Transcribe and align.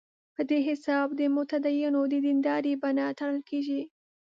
په 0.35 0.41
دې 0.49 0.59
حساب 0.67 1.07
د 1.19 1.21
متدینو 1.35 2.01
د 2.11 2.13
دیندارۍ 2.25 2.73
بڼه 2.81 3.05
تړل 3.19 3.39
کېږي. 3.49 3.81